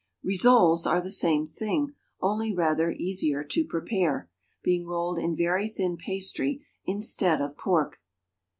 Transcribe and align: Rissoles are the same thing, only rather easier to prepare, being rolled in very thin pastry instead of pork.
Rissoles 0.25 0.87
are 0.87 0.99
the 0.99 1.11
same 1.11 1.45
thing, 1.45 1.93
only 2.21 2.51
rather 2.51 2.91
easier 2.91 3.43
to 3.43 3.63
prepare, 3.63 4.31
being 4.63 4.87
rolled 4.87 5.19
in 5.19 5.35
very 5.35 5.67
thin 5.69 5.95
pastry 5.95 6.65
instead 6.87 7.39
of 7.39 7.55
pork. 7.55 7.99